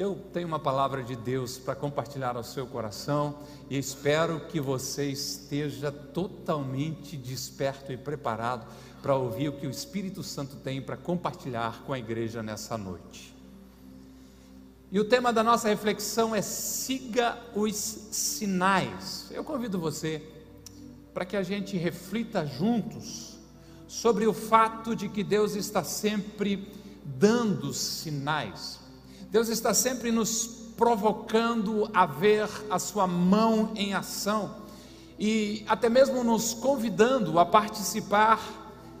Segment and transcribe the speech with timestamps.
[0.00, 5.10] Eu tenho uma palavra de Deus para compartilhar ao seu coração e espero que você
[5.10, 8.66] esteja totalmente desperto e preparado
[9.02, 13.36] para ouvir o que o Espírito Santo tem para compartilhar com a igreja nessa noite.
[14.90, 19.26] E o tema da nossa reflexão é siga os sinais.
[19.30, 20.26] Eu convido você
[21.12, 23.38] para que a gente reflita juntos
[23.86, 26.72] sobre o fato de que Deus está sempre
[27.04, 28.80] dando sinais.
[29.30, 30.44] Deus está sempre nos
[30.76, 34.56] provocando a ver a sua mão em ação
[35.16, 38.40] e até mesmo nos convidando a participar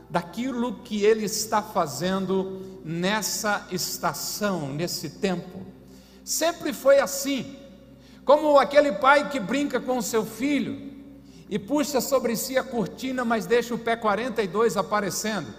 [0.08, 5.66] daquilo que ele está fazendo nessa estação, nesse tempo.
[6.24, 7.56] Sempre foi assim,
[8.24, 10.92] como aquele pai que brinca com seu filho
[11.48, 15.52] e puxa sobre si a cortina, mas deixa o pé 42 aparecendo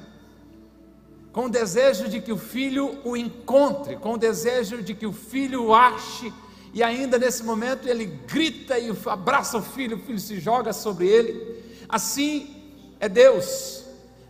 [1.31, 5.13] com o desejo de que o filho o encontre, com o desejo de que o
[5.13, 6.31] filho o ache,
[6.73, 11.07] e ainda nesse momento ele grita e abraça o filho, o filho se joga sobre
[11.07, 11.63] ele.
[11.87, 12.62] Assim
[12.99, 13.84] é Deus,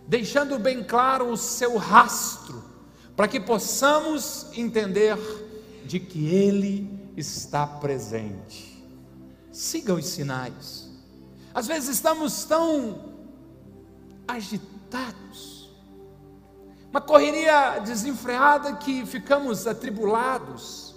[0.06, 2.62] deixando bem claro o seu rastro,
[3.14, 5.16] para que possamos entender
[5.84, 8.82] de que Ele está presente.
[9.52, 10.90] Siga os sinais.
[11.54, 13.12] Às vezes estamos tão
[14.26, 15.61] agitados,
[16.92, 20.94] uma correria desenfreada que ficamos atribulados,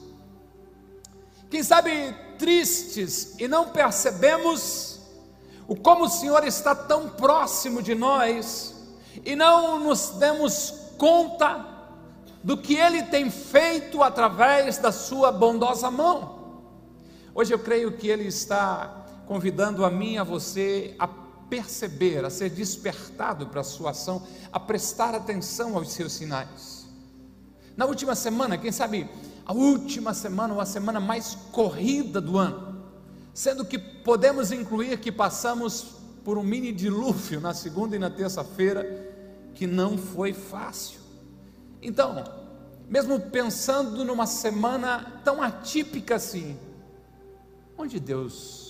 [1.49, 4.99] quem sabe tristes e não percebemos
[5.65, 8.75] o como o Senhor está tão próximo de nós
[9.23, 11.65] e não nos demos conta
[12.43, 16.59] do que Ele tem feito através da Sua bondosa mão.
[17.33, 21.07] Hoje eu creio que Ele está convidando a mim e a você a
[21.49, 26.85] perceber, a ser despertado para a sua ação, a prestar atenção aos seus sinais.
[27.75, 29.09] Na última semana, quem sabe
[29.45, 32.83] a última semana ou a semana mais corrida do ano,
[33.33, 38.83] sendo que podemos incluir que passamos por um mini dilúvio na segunda e na terça-feira,
[39.53, 40.99] que não foi fácil.
[41.81, 42.23] Então,
[42.89, 46.57] mesmo pensando numa semana tão atípica assim,
[47.77, 48.64] onde Deus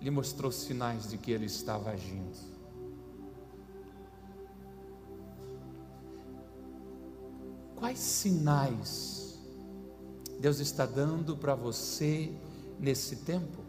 [0.00, 2.50] lhe mostrou sinais de que ele estava agindo.
[7.76, 9.38] Quais sinais
[10.38, 12.32] Deus está dando para você
[12.78, 13.64] nesse tempo?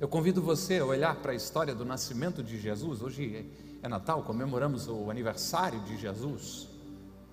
[0.00, 3.02] Eu convido você a olhar para a história do nascimento de Jesus.
[3.02, 3.50] Hoje
[3.82, 6.68] é Natal, comemoramos o aniversário de Jesus.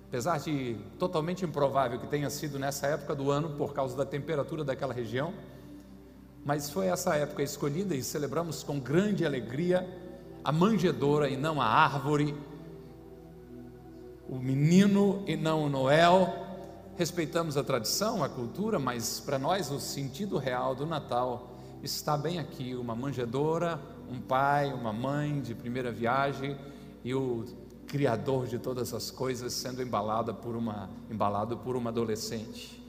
[0.08, 4.64] Apesar de totalmente improvável que tenha sido nessa época do ano, por causa da temperatura
[4.64, 5.34] daquela região,
[6.48, 9.86] mas foi essa época escolhida e celebramos com grande alegria
[10.42, 12.34] a manjedoura e não a árvore,
[14.26, 16.32] o menino e não o Noel.
[16.96, 21.50] Respeitamos a tradição, a cultura, mas para nós o sentido real do Natal
[21.82, 23.78] está bem aqui: uma manjedoura,
[24.10, 26.56] um pai, uma mãe de primeira viagem
[27.04, 27.44] e o
[27.86, 32.87] Criador de todas as coisas sendo embalado por uma, embalado por uma adolescente.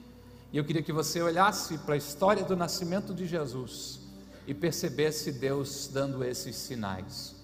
[0.52, 4.00] E eu queria que você olhasse para a história do nascimento de Jesus
[4.46, 7.36] e percebesse Deus dando esses sinais.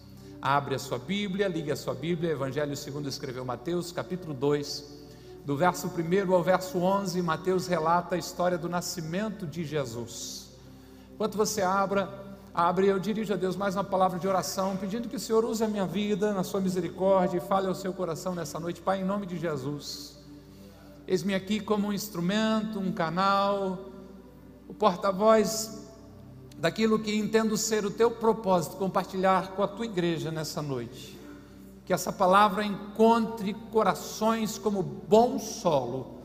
[0.42, 4.96] Abre a sua Bíblia, ligue a sua Bíblia, Evangelho segundo escreveu Mateus, capítulo 2,
[5.44, 10.48] do verso 1 ao verso 11, Mateus relata a história do nascimento de Jesus.
[11.14, 12.12] Enquanto você abra,
[12.52, 15.62] abre, eu dirijo a Deus mais uma palavra de oração, pedindo que o Senhor use
[15.62, 19.04] a minha vida na sua misericórdia e fale ao seu coração nessa noite, Pai, em
[19.04, 20.15] nome de Jesus.
[21.08, 23.90] Eis-me aqui como um instrumento, um canal,
[24.66, 25.86] o porta-voz
[26.58, 31.16] daquilo que entendo ser o teu propósito, compartilhar com a tua igreja nessa noite.
[31.84, 36.16] Que essa palavra encontre corações como bom solo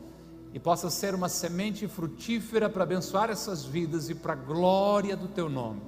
[0.52, 5.28] e possa ser uma semente frutífera para abençoar essas vidas e para a glória do
[5.28, 5.80] teu nome.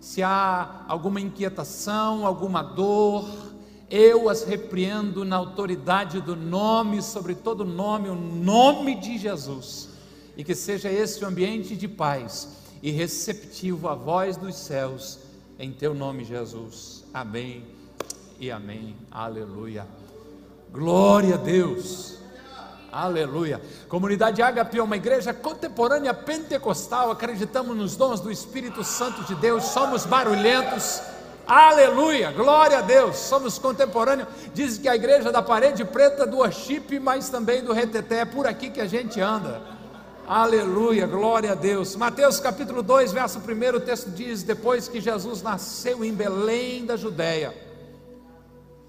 [0.00, 3.28] Se há alguma inquietação, alguma dor,
[3.90, 9.88] eu as repreendo na autoridade do nome, sobre todo nome, o nome de Jesus,
[10.36, 12.48] e que seja esse o ambiente de paz
[12.82, 15.18] e receptivo à voz dos céus,
[15.58, 17.04] em teu nome, Jesus.
[17.12, 17.64] Amém
[18.38, 18.94] e amém.
[19.10, 19.86] Aleluia.
[20.70, 22.18] Glória a Deus.
[22.92, 23.60] Aleluia.
[23.88, 27.10] Comunidade Ágape é uma igreja contemporânea pentecostal.
[27.10, 29.64] Acreditamos nos dons do Espírito Santo de Deus.
[29.64, 31.02] Somos barulhentos
[31.48, 33.16] Aleluia, glória a Deus.
[33.16, 34.28] Somos contemporâneos.
[34.52, 38.18] Dizem que a igreja da parede preta do worship, mas também do reteté.
[38.18, 39.62] É por aqui que a gente anda.
[40.26, 41.96] Aleluia, glória a Deus.
[41.96, 46.98] Mateus capítulo 2, verso 1, o texto diz: Depois que Jesus nasceu em Belém da
[46.98, 47.54] Judéia,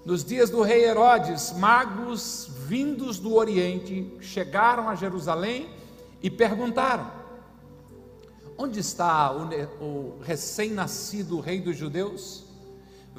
[0.04, 5.70] Nos dias do rei Herodes, magos vindos do Oriente chegaram a Jerusalém
[6.22, 7.10] e perguntaram:
[8.58, 9.48] Onde está o,
[9.82, 12.49] o recém-nascido rei dos judeus?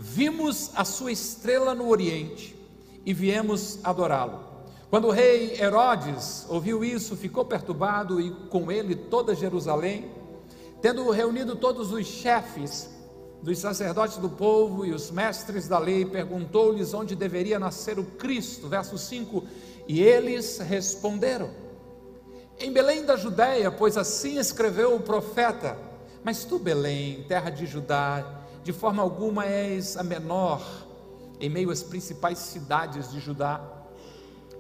[0.04, 2.60] Vimos a sua estrela no Oriente
[3.06, 4.40] e viemos adorá-lo.
[4.90, 10.10] Quando o rei Herodes ouviu isso, ficou perturbado e com ele toda Jerusalém,
[10.82, 12.90] tendo reunido todos os chefes
[13.44, 18.68] dos sacerdotes do povo e os mestres da lei, perguntou-lhes onde deveria nascer o Cristo.
[18.68, 19.44] Verso 5:
[19.88, 21.52] E eles responderam:
[22.60, 25.78] Em Belém da Judéia, pois assim escreveu o profeta.
[26.24, 30.62] Mas tu, Belém, terra de Judá, de forma alguma és a menor
[31.40, 33.60] em meio às principais cidades de Judá,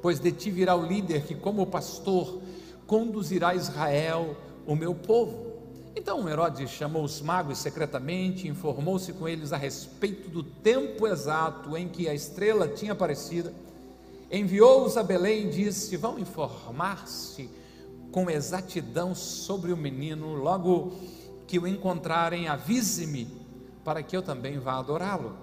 [0.01, 2.41] pois de ti virá o líder que, como pastor,
[2.87, 5.51] conduzirá Israel, o meu povo.
[5.95, 11.87] Então Herodes chamou os magos secretamente, informou-se com eles a respeito do tempo exato em
[11.87, 13.51] que a estrela tinha aparecido,
[14.31, 17.49] enviou-os a Belém e disse: Vão informar-se
[18.11, 20.93] com exatidão sobre o menino, logo
[21.45, 23.27] que o encontrarem, avise-me,
[23.83, 25.35] para que eu também vá adorá-lo.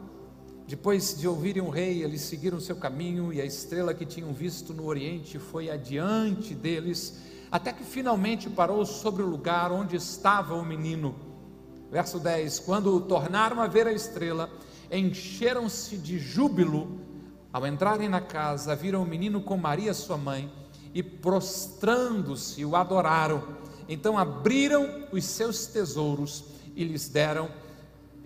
[0.67, 4.75] Depois de ouvirem o rei, eles seguiram seu caminho, e a estrela que tinham visto
[4.75, 7.19] no oriente foi adiante deles
[7.50, 11.14] até que finalmente parou sobre o lugar onde estava o menino.
[11.90, 14.50] Verso 10: Quando tornaram a ver a estrela,
[14.91, 17.00] encheram-se de júbilo.
[17.50, 20.52] Ao entrarem na casa, viram o menino com Maria, sua mãe,
[20.93, 23.43] e prostrando-se, o adoraram.
[23.88, 26.44] Então abriram os seus tesouros
[26.76, 27.49] e lhes deram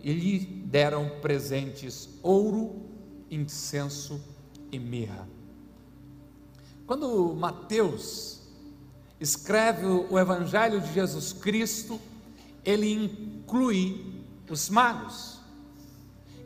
[0.02, 2.82] e lhe deram presentes ouro,
[3.30, 4.20] incenso
[4.70, 5.28] e mirra.
[6.86, 8.40] Quando Mateus
[9.20, 12.00] escreve o Evangelho de Jesus Cristo,
[12.64, 15.40] ele inclui os magos,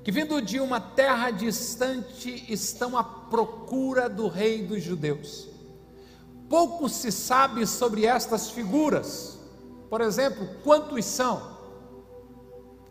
[0.05, 5.49] que vindo de uma terra distante estão à procura do rei dos judeus.
[6.49, 9.39] Pouco se sabe sobre estas figuras,
[9.91, 11.56] por exemplo, quantos são?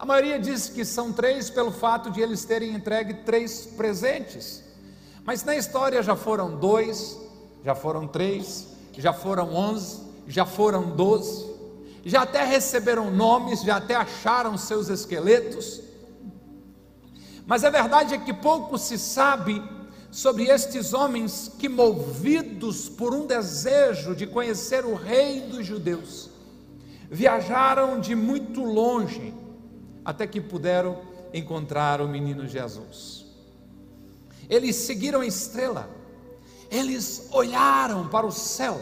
[0.06, 4.63] Maioria diz que são três pelo fato de eles terem entregue três presentes,
[5.24, 7.19] mas na história já foram dois,
[7.63, 8.68] já foram três,
[8.98, 11.46] já foram onze, já foram doze,
[12.06, 15.81] já até receberam nomes, já até acharam seus esqueletos.
[17.48, 19.62] Mas a verdade é que pouco se sabe
[20.12, 26.30] sobre estes homens que, movidos por um desejo de conhecer o Rei dos Judeus,
[27.10, 29.34] viajaram de muito longe
[30.06, 31.02] até que puderam
[31.34, 33.25] encontrar o menino Jesus.
[34.48, 35.90] Eles seguiram a estrela
[36.69, 38.80] eles olharam para o céu,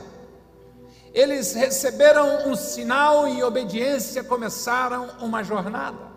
[1.14, 6.12] eles receberam um sinal e obediência começaram uma jornada.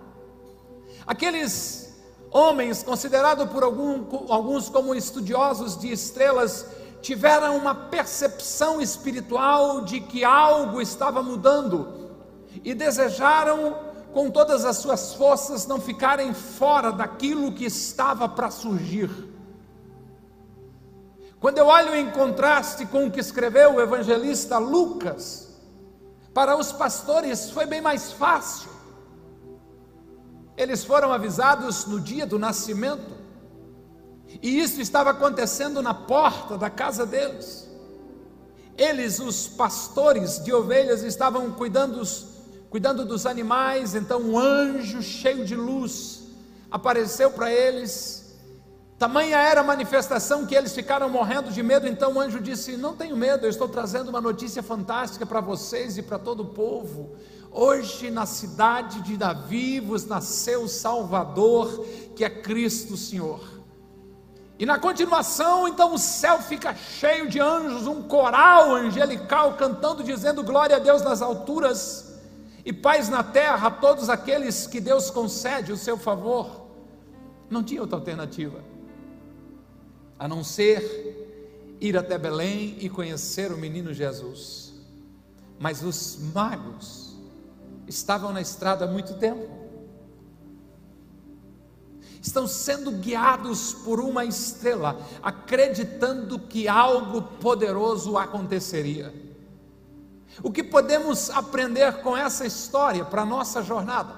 [1.07, 1.95] Aqueles
[2.31, 6.67] homens, considerados por algum, alguns como estudiosos de estrelas,
[7.03, 12.11] tiveram uma percepção espiritual de que algo estava mudando
[12.65, 13.77] e desejaram,
[14.17, 19.11] com todas as suas forças, não ficarem fora daquilo que estava para surgir.
[21.39, 25.55] Quando eu olho em contraste com o que escreveu o evangelista Lucas,
[26.33, 28.71] para os pastores foi bem mais fácil.
[30.57, 33.13] Eles foram avisados no dia do nascimento,
[34.41, 37.69] e isso estava acontecendo na porta da casa deles.
[38.79, 42.01] Eles, os pastores de ovelhas, estavam cuidando,
[42.77, 46.25] cuidando dos animais, então um anjo cheio de luz
[46.71, 48.37] apareceu para eles
[48.99, 52.97] Tamanha era a manifestação que eles ficaram morrendo de medo, então o anjo disse: Não
[52.97, 57.15] tenho medo, eu estou trazendo uma notícia fantástica para vocês e para todo o povo.
[57.51, 63.41] Hoje, na cidade de Davi, vos nasceu o Salvador, que é Cristo Senhor.
[64.59, 70.43] E na continuação, então o céu fica cheio de anjos, um coral angelical cantando, dizendo
[70.43, 72.06] glória a Deus nas alturas
[72.67, 76.67] e paz na terra a todos aqueles que Deus concede o seu favor.
[77.49, 78.61] Não tinha outra alternativa
[80.19, 84.75] a não ser ir até Belém e conhecer o menino Jesus.
[85.61, 87.15] Mas os magos
[87.87, 89.49] estavam na estrada há muito tempo.
[92.21, 99.26] Estão sendo guiados por uma estrela, acreditando que algo poderoso aconteceria.
[100.43, 104.15] O que podemos aprender com essa história para a nossa jornada?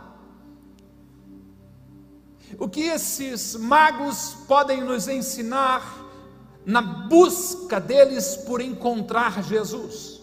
[2.59, 6.07] O que esses magos podem nos ensinar
[6.65, 10.21] na busca deles por encontrar Jesus?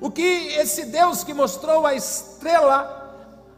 [0.00, 2.96] O que esse Deus que mostrou a estrela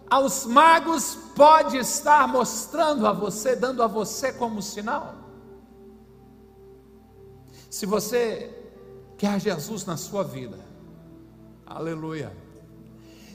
[0.08, 5.14] aos magos pode estar mostrando a você, dando a você como sinal?
[7.68, 8.59] Se você
[9.20, 10.58] quer Jesus na sua vida,
[11.66, 12.34] aleluia.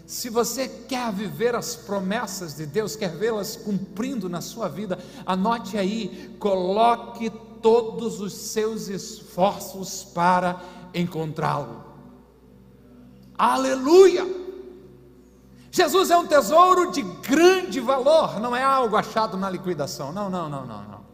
[0.04, 5.78] Se você quer viver as promessas de Deus, quer vê-las cumprindo na sua vida, anote
[5.78, 7.30] aí, coloque
[7.62, 10.60] todos os seus esforços para
[10.92, 11.84] encontrá-lo.
[13.38, 14.26] Aleluia!
[15.70, 20.12] Jesus é um tesouro de grande valor, não é algo achado na liquidação.
[20.12, 21.06] Não, não, não, não, não.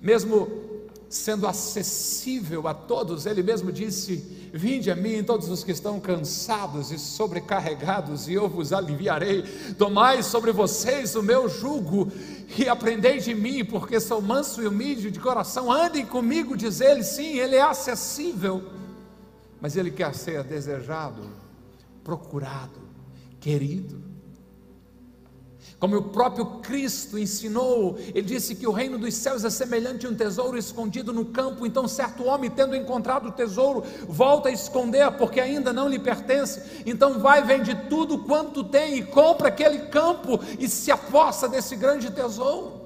[0.00, 0.63] Mesmo
[1.08, 4.16] sendo acessível a todos, ele mesmo disse:
[4.52, 9.42] Vinde a mim, todos os que estão cansados e sobrecarregados, e eu vos aliviarei.
[9.78, 12.10] Tomai sobre vocês o meu jugo
[12.58, 15.70] e aprendei de mim, porque sou manso e humilde de coração.
[15.70, 17.02] Andem comigo, diz ele.
[17.02, 18.62] Sim, ele é acessível,
[19.60, 21.22] mas ele quer ser desejado,
[22.02, 22.84] procurado
[23.40, 24.03] querido.
[25.78, 30.08] Como o próprio Cristo ensinou, ele disse que o reino dos céus é semelhante a
[30.08, 31.66] um tesouro escondido no campo.
[31.66, 36.82] Então, certo homem, tendo encontrado o tesouro, volta a esconder, porque ainda não lhe pertence.
[36.86, 42.10] Então, vai, vende tudo quanto tem e compra aquele campo e se aposta desse grande
[42.10, 42.84] tesouro.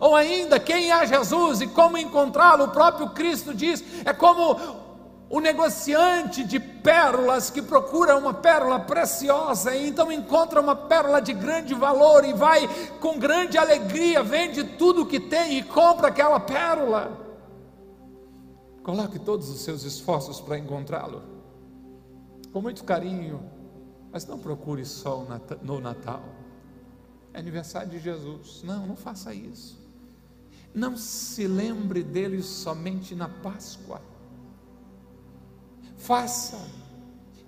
[0.00, 2.64] Ou ainda, quem é Jesus e como encontrá-lo?
[2.64, 4.87] O próprio Cristo diz: é como
[5.30, 11.34] o negociante de pérolas que procura uma pérola preciosa e então encontra uma pérola de
[11.34, 12.66] grande valor e vai
[12.98, 17.26] com grande alegria, vende tudo o que tem e compra aquela pérola.
[18.82, 21.22] Coloque todos os seus esforços para encontrá-lo,
[22.50, 23.42] com muito carinho,
[24.10, 25.26] mas não procure só
[25.62, 26.22] no Natal,
[27.34, 28.62] é aniversário de Jesus.
[28.64, 29.78] Não, não faça isso.
[30.74, 34.00] Não se lembre dele somente na Páscoa.
[35.98, 36.56] Faça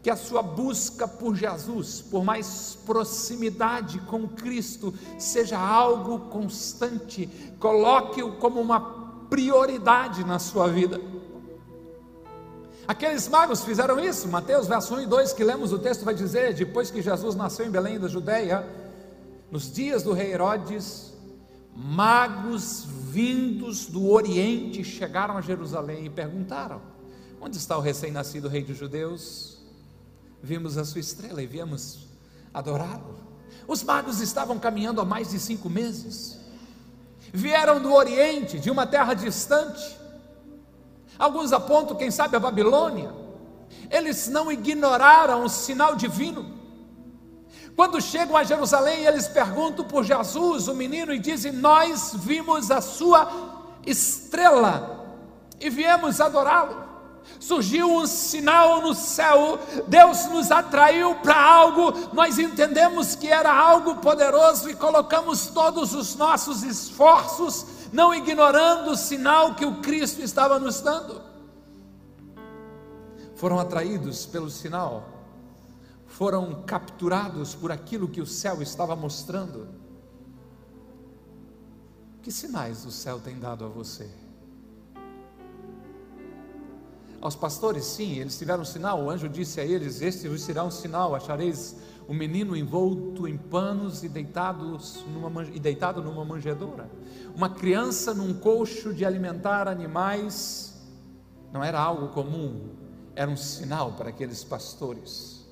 [0.02, 7.28] que a sua busca por Jesus, por mais proximidade com Cristo, seja algo constante,
[7.58, 8.80] coloque-o como uma
[9.28, 11.00] prioridade na sua vida.
[12.88, 16.54] Aqueles magos fizeram isso, Mateus verso 1 e 2 que lemos o texto vai dizer:
[16.54, 18.66] depois que Jesus nasceu em Belém da Judéia,
[19.50, 21.12] nos dias do rei Herodes,
[21.76, 26.80] magos vindos do Oriente chegaram a Jerusalém e perguntaram:
[27.40, 29.56] Onde está o recém-nascido rei dos judeus?
[30.42, 32.06] Vimos a sua estrela e viemos
[32.52, 33.18] adorá-lo.
[33.66, 36.38] Os magos estavam caminhando há mais de cinco meses.
[37.32, 39.98] Vieram do Oriente, de uma terra distante.
[41.18, 43.10] Alguns apontam, quem sabe, a Babilônia.
[43.90, 46.58] Eles não ignoraram o sinal divino.
[47.74, 52.82] Quando chegam a Jerusalém, eles perguntam por Jesus, o menino, e dizem: Nós vimos a
[52.82, 55.16] sua estrela
[55.58, 56.89] e viemos adorá-lo
[57.38, 63.96] surgiu um sinal no céu, Deus nos atraiu para algo, nós entendemos que era algo
[63.96, 70.58] poderoso e colocamos todos os nossos esforços, não ignorando o sinal que o Cristo estava
[70.58, 71.20] nos dando.
[73.36, 75.08] Foram atraídos pelo sinal,
[76.06, 79.66] foram capturados por aquilo que o céu estava mostrando.
[82.22, 84.10] Que sinais o céu tem dado a você?
[87.20, 89.04] Aos pastores, sim, eles tiveram um sinal.
[89.04, 91.14] O anjo disse a eles: Este vos será um sinal.
[91.14, 91.76] Achareis
[92.08, 96.90] o um menino envolto em panos e, deitados numa, e deitado numa manjedoura.
[97.36, 100.80] Uma criança num coxo de alimentar animais
[101.52, 102.70] não era algo comum,
[103.14, 105.46] era um sinal para aqueles pastores.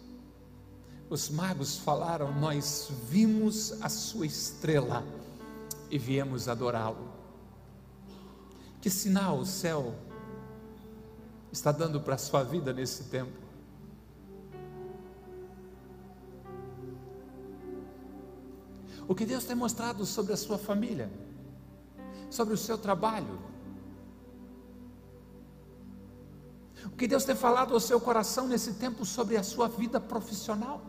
[1.11, 5.05] Os magos falaram: Nós vimos a sua estrela
[5.91, 7.13] e viemos adorá-lo.
[8.81, 9.95] Que sinal o céu
[11.53, 13.49] está dando para a sua vida nesse tempo?
[19.07, 21.11] O que Deus tem mostrado sobre a sua família,
[22.31, 23.39] sobre o seu trabalho,
[26.85, 30.83] o que Deus tem falado ao seu coração nesse tempo sobre a sua vida profissional.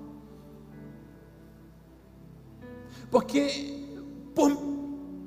[3.09, 3.87] Porque,
[4.35, 4.78] por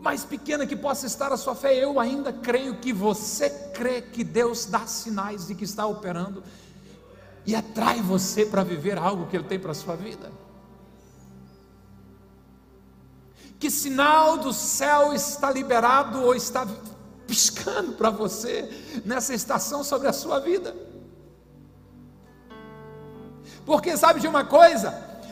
[0.03, 4.25] mais pequena que possa estar a sua fé, eu ainda creio que você crê que
[4.25, 6.43] Deus dá sinais de que está operando
[7.47, 10.33] e atrai você para viver algo que Ele tem para a sua vida.
[13.61, 16.67] Que sinal do céu está liberado ou está
[17.25, 18.69] piscando para você
[19.05, 20.75] nessa estação sobre a sua vida?
[23.65, 24.91] Porque sabe de uma coisa?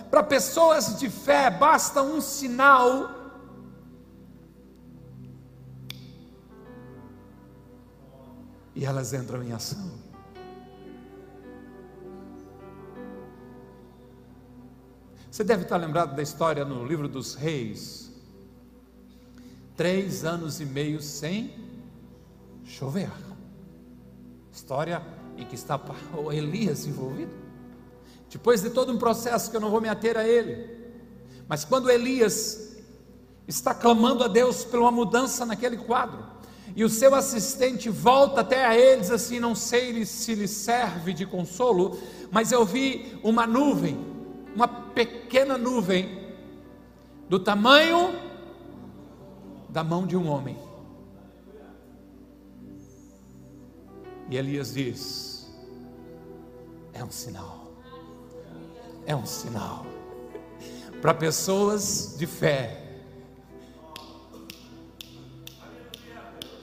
[0.08, 3.19] Para pessoas de fé basta um sinal
[8.80, 9.90] e elas entram em ação.
[15.30, 18.10] Você deve estar lembrado da história no livro dos reis.
[19.76, 21.54] Três anos e meio sem
[22.64, 23.10] chover.
[24.50, 25.02] História
[25.36, 25.78] em que está
[26.16, 27.34] o Elias envolvido.
[28.30, 30.74] Depois de todo um processo que eu não vou me ater a ele.
[31.46, 32.78] Mas quando Elias
[33.46, 36.39] está clamando a Deus por uma mudança naquele quadro,
[36.80, 40.48] e o seu assistente volta até a ele e diz assim: Não sei se lhe
[40.48, 41.98] serve de consolo,
[42.32, 44.02] mas eu vi uma nuvem,
[44.54, 46.32] uma pequena nuvem,
[47.28, 48.18] do tamanho
[49.68, 50.56] da mão de um homem.
[54.30, 55.52] E Elias diz:
[56.94, 57.74] É um sinal,
[59.04, 59.84] é um sinal
[61.02, 62.89] para pessoas de fé.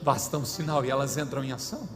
[0.02, 1.88] Basta um sinal e elas entram em ação.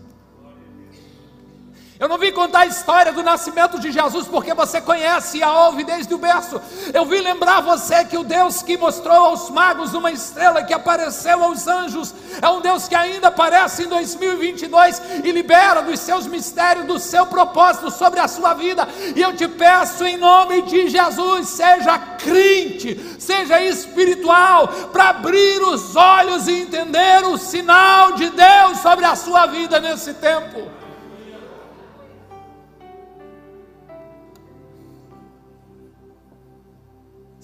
[2.02, 5.66] Eu não vim contar a história do nascimento de Jesus porque você conhece e a
[5.66, 6.61] ouve desde o berço.
[6.92, 11.44] Eu vim lembrar você que o Deus que mostrou aos magos uma estrela que apareceu
[11.44, 16.87] aos anjos é um Deus que ainda aparece em 2022 e libera dos seus mistérios,
[16.87, 18.88] do seu propósito sobre a sua vida.
[19.14, 25.94] E eu te peço em nome de Jesus, seja crente, seja espiritual, para abrir os
[25.94, 30.82] olhos e entender o sinal de Deus sobre a sua vida nesse tempo.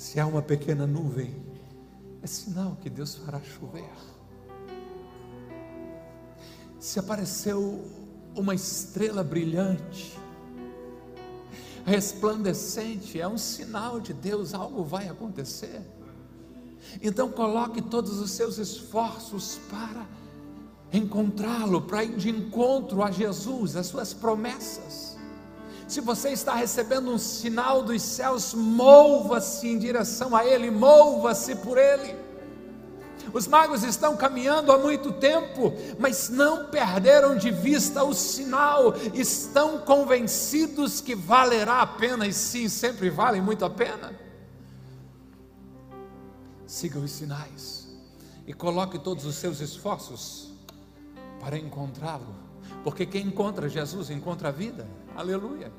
[0.09, 1.37] Se há uma pequena nuvem,
[2.23, 3.93] é sinal que Deus fará chover.
[6.81, 7.85] Se apareceu
[8.35, 10.19] uma estrela brilhante,
[11.85, 15.83] resplandecente, é um sinal de Deus, algo vai acontecer.
[17.03, 20.07] Então coloque todos os seus esforços para
[20.91, 25.08] encontrá-lo, para ir de encontro a Jesus, as suas promessas.
[25.89, 31.79] Se você está recebendo um sinal dos céus, mova-se em direção a Ele, mova-se por
[31.79, 32.15] Ele.
[33.33, 39.79] Os magos estão caminhando há muito tempo, mas não perderam de vista o sinal, estão
[39.79, 44.15] convencidos que valerá a pena, e sim, sempre vale muito a pena.
[46.67, 47.89] Siga os sinais
[48.47, 50.53] e coloque todos os seus esforços
[51.41, 52.35] para encontrá-lo,
[52.85, 54.87] porque quem encontra Jesus encontra a vida.
[55.15, 55.73] Aleluia.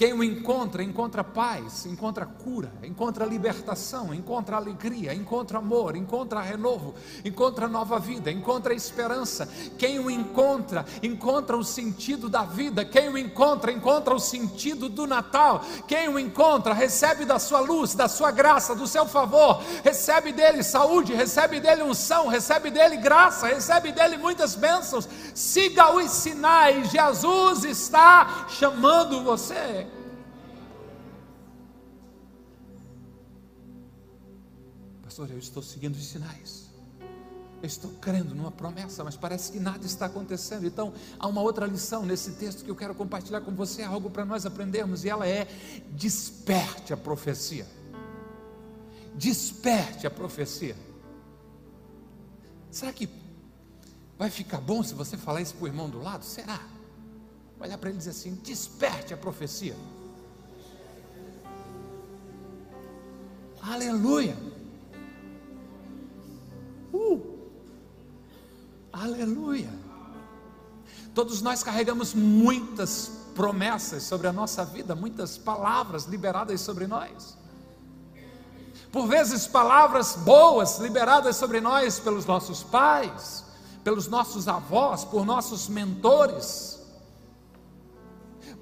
[0.00, 6.94] Quem o encontra, encontra paz, encontra cura, encontra libertação, encontra alegria, encontra amor, encontra renovo,
[7.22, 9.46] encontra nova vida, encontra esperança.
[9.78, 12.82] Quem o encontra, encontra o sentido da vida.
[12.82, 15.62] Quem o encontra, encontra o sentido do Natal.
[15.86, 20.62] Quem o encontra, recebe da sua luz, da sua graça, do seu favor, recebe dele
[20.62, 25.06] saúde, recebe dele unção, recebe dele graça, recebe dele muitas bênçãos.
[25.34, 29.49] Siga os sinais, Jesus está chamando você.
[35.02, 36.70] Pastor, eu estou seguindo os sinais.
[37.62, 40.64] Eu estou crendo numa promessa, mas parece que nada está acontecendo.
[40.64, 44.24] Então, há uma outra lição nesse texto que eu quero compartilhar com você, algo para
[44.24, 45.46] nós aprendermos, e ela é:
[45.90, 47.66] desperte a profecia.
[49.14, 50.76] Desperte a profecia.
[52.70, 53.08] Será que
[54.16, 56.24] vai ficar bom se você falar isso para o irmão do lado?
[56.24, 56.60] Será?
[57.60, 59.76] Vai olhar para ele dizer assim: desperte a profecia.
[63.60, 64.34] Aleluia.
[66.90, 67.38] Uh!
[68.90, 69.70] Aleluia!
[71.14, 77.36] Todos nós carregamos muitas promessas sobre a nossa vida, muitas palavras liberadas sobre nós.
[78.90, 83.44] Por vezes, palavras boas liberadas sobre nós pelos nossos pais,
[83.84, 86.79] pelos nossos avós, por nossos mentores.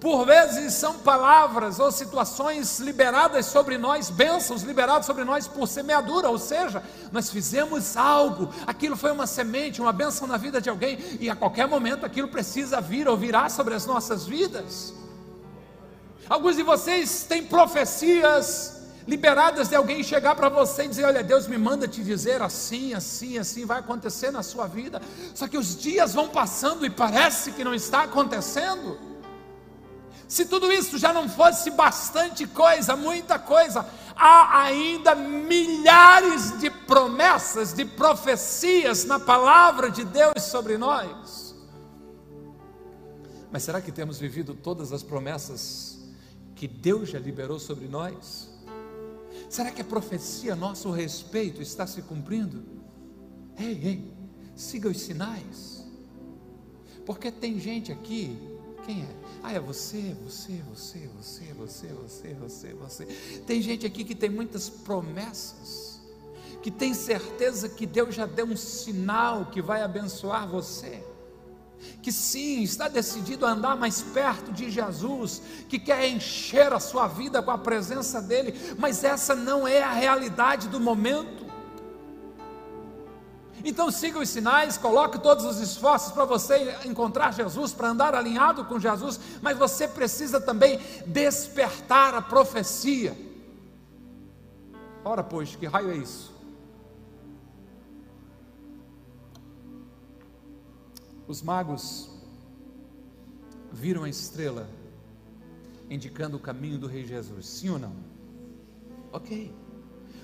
[0.00, 6.28] Por vezes são palavras ou situações liberadas sobre nós, bênçãos liberadas sobre nós por semeadura,
[6.28, 10.98] ou seja, nós fizemos algo, aquilo foi uma semente, uma bênção na vida de alguém,
[11.18, 14.94] e a qualquer momento aquilo precisa vir ou virar sobre as nossas vidas.
[16.28, 21.48] Alguns de vocês têm profecias liberadas de alguém chegar para você e dizer: Olha, Deus
[21.48, 25.00] me manda te dizer assim, assim, assim, vai acontecer na sua vida.
[25.34, 29.08] Só que os dias vão passando e parece que não está acontecendo.
[30.28, 37.72] Se tudo isso já não fosse bastante coisa, muita coisa, há ainda milhares de promessas,
[37.72, 41.56] de profecias na palavra de Deus sobre nós.
[43.50, 45.98] Mas será que temos vivido todas as promessas
[46.54, 48.50] que Deus já liberou sobre nós?
[49.48, 52.62] Será que a profecia a nosso respeito está se cumprindo?
[53.58, 54.14] Ei, ei,
[54.54, 55.86] siga os sinais.
[57.06, 58.36] Porque tem gente aqui
[58.84, 59.17] Quem é?
[59.42, 63.04] Ah, é você, você, você, você, você, você, você, você.
[63.46, 66.00] Tem gente aqui que tem muitas promessas,
[66.62, 71.04] que tem certeza que Deus já deu um sinal que vai abençoar você
[72.02, 77.06] que sim, está decidido a andar mais perto de Jesus, que quer encher a sua
[77.06, 81.37] vida com a presença dEle, mas essa não é a realidade do momento.
[83.64, 88.64] Então siga os sinais, coloque todos os esforços para você encontrar Jesus, para andar alinhado
[88.64, 93.16] com Jesus, mas você precisa também despertar a profecia.
[95.04, 96.32] Ora, pois, que raio é isso?
[101.26, 102.10] Os magos
[103.72, 104.68] viram a estrela
[105.90, 107.92] indicando o caminho do Rei Jesus, sim ou não?
[109.12, 109.54] Ok.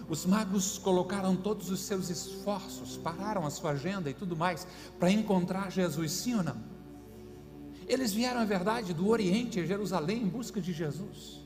[0.09, 4.67] Os magos colocaram todos os seus esforços, pararam a sua agenda e tudo mais
[4.99, 6.57] para encontrar Jesus, sim ou não?
[7.87, 11.45] Eles vieram, é verdade, do Oriente a Jerusalém em busca de Jesus.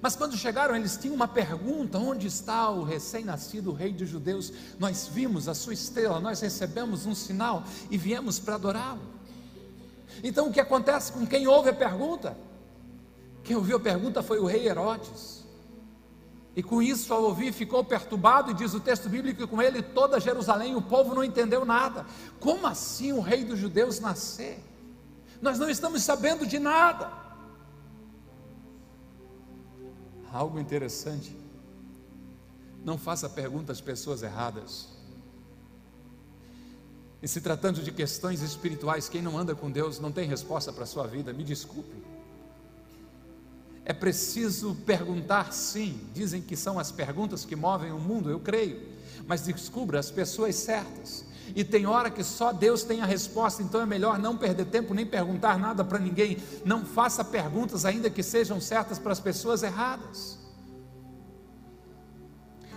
[0.00, 4.52] Mas quando chegaram, eles tinham uma pergunta: onde está o recém-nascido rei dos judeus?
[4.78, 9.00] Nós vimos a sua estrela, nós recebemos um sinal e viemos para adorá-lo.
[10.22, 12.36] Então o que acontece com quem ouve a pergunta?
[13.44, 15.41] Quem ouviu a pergunta foi o rei Herodes.
[16.54, 20.20] E com isso, ao ouvir, ficou perturbado, e diz o texto bíblico com ele toda
[20.20, 22.04] Jerusalém, o povo não entendeu nada.
[22.38, 24.62] Como assim o rei dos judeus nascer?
[25.40, 27.22] Nós não estamos sabendo de nada
[30.32, 31.36] algo interessante.
[32.84, 34.88] Não faça perguntas às pessoas erradas.
[37.22, 40.82] E se tratando de questões espirituais, quem não anda com Deus não tem resposta para
[40.82, 42.11] a sua vida, me desculpe.
[43.84, 48.80] É preciso perguntar sim, dizem que são as perguntas que movem o mundo, eu creio,
[49.26, 51.24] mas descubra as pessoas certas.
[51.54, 54.94] E tem hora que só Deus tem a resposta, então é melhor não perder tempo
[54.94, 56.38] nem perguntar nada para ninguém.
[56.64, 60.38] Não faça perguntas, ainda que sejam certas, para as pessoas erradas.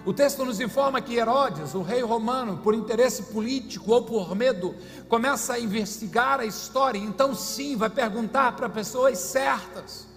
[0.03, 4.75] O texto nos informa que Herodes, o rei romano, por interesse político ou por medo,
[5.07, 10.14] começa a investigar a história, então sim, vai perguntar para pessoas certas.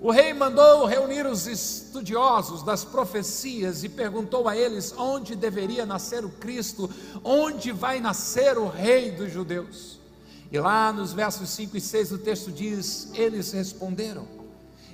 [0.00, 6.24] O rei mandou reunir os estudiosos das profecias e perguntou a eles onde deveria nascer
[6.24, 6.90] o Cristo,
[7.22, 10.00] onde vai nascer o rei dos judeus.
[10.50, 14.26] E lá nos versos 5 e 6 o texto diz: eles responderam: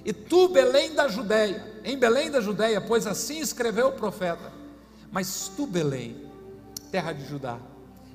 [0.05, 4.53] E tu, Belém da Judéia, em Belém da Judéia, pois assim escreveu o profeta,
[5.11, 6.29] mas tu, Belém,
[6.91, 7.59] terra de Judá,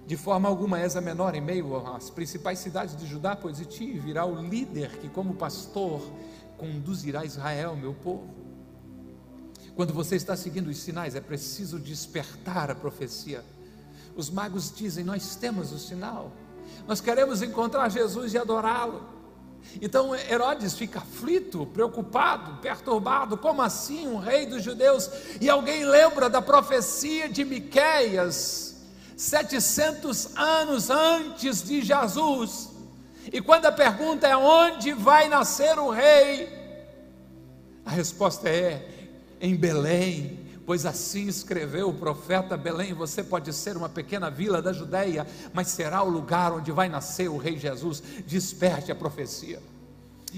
[0.07, 3.65] de forma alguma és a menor em meio às principais cidades de Judá, pois de
[3.65, 6.01] ti virá o líder que, como pastor,
[6.57, 8.33] conduzirá Israel, meu povo.
[9.75, 13.43] Quando você está seguindo os sinais, é preciso despertar a profecia.
[14.15, 16.31] Os magos dizem: Nós temos o sinal,
[16.87, 19.15] nós queremos encontrar Jesus e adorá-lo.
[19.81, 25.09] Então Herodes fica aflito, preocupado, perturbado, como assim um rei dos judeus?
[25.41, 28.75] E alguém lembra da profecia de Miqueias,
[29.17, 32.69] 700 anos antes de Jesus,
[33.31, 36.49] e quando a pergunta é onde vai nascer o rei,
[37.85, 38.87] a resposta é
[39.39, 42.93] em Belém, pois assim escreveu o profeta Belém.
[42.93, 47.29] Você pode ser uma pequena vila da Judéia, mas será o lugar onde vai nascer
[47.29, 48.01] o rei Jesus.
[48.25, 49.61] Desperte a profecia.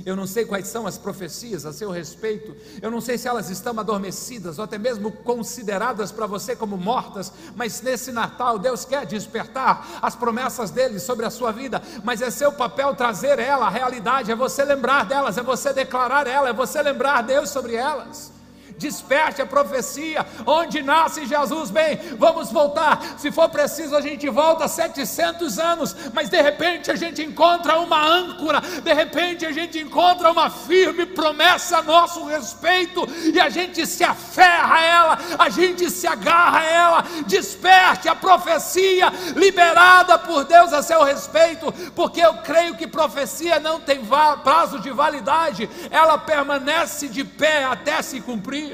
[0.06, 3.50] Eu não sei quais são as profecias a seu respeito, eu não sei se elas
[3.50, 9.06] estão adormecidas ou até mesmo consideradas para você como mortas, mas nesse Natal Deus quer
[9.06, 13.70] despertar as promessas dele sobre a sua vida, mas é seu papel trazer ela à
[13.70, 18.37] realidade, é você lembrar delas, é você declarar ela, é você lembrar Deus sobre elas
[18.78, 21.72] desperte a profecia, onde nasce Jesus.
[21.72, 26.96] Bem, vamos voltar, se for preciso, a gente volta 700 anos, mas de repente a
[26.96, 33.08] gente encontra uma âncora, de repente a gente encontra uma firme promessa a nosso respeito,
[33.34, 38.16] e a gente se aferra a ela, a gente se agarra a ela, desperte a
[38.16, 44.02] profecia liberada por Deus a seu respeito, porque eu creio que profecia não tem
[44.44, 48.66] prazo de validade, ela permanece de pé até se cumprir.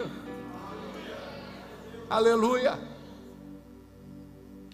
[2.10, 2.80] Aleluia.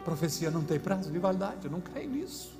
[0.03, 2.57] profecia não tem prazo de validade, eu não creio nisso.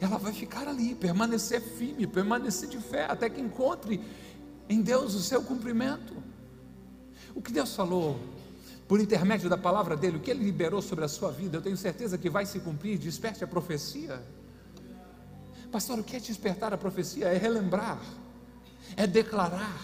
[0.00, 4.02] Ela vai ficar ali, permanecer firme, permanecer de fé, até que encontre
[4.68, 6.14] em Deus o seu cumprimento.
[7.34, 8.18] O que Deus falou
[8.88, 11.76] por intermédio da palavra dele, o que ele liberou sobre a sua vida, eu tenho
[11.76, 12.98] certeza que vai se cumprir.
[12.98, 14.22] Desperte a profecia.
[15.70, 17.28] Pastor, o que é despertar a profecia?
[17.28, 17.98] É relembrar,
[18.96, 19.80] é declarar,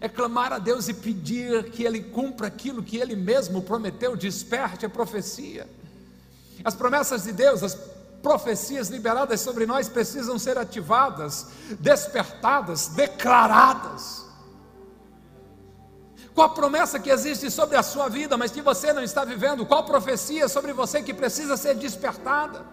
[0.00, 4.86] é clamar a Deus e pedir que Ele cumpra aquilo que Ele mesmo prometeu, desperte
[4.86, 5.68] a profecia.
[6.64, 7.74] As promessas de Deus, as
[8.22, 11.46] profecias liberadas sobre nós precisam ser ativadas,
[11.80, 14.26] despertadas, declaradas.
[16.34, 19.66] Qual promessa que existe sobre a sua vida, mas que você não está vivendo?
[19.66, 22.64] Qual profecia sobre você que precisa ser despertada?